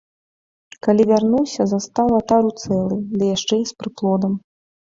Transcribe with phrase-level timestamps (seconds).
[0.85, 4.33] Калі вярнуўся, застаў атару цэлай, ды яшчэ і з прыплодам.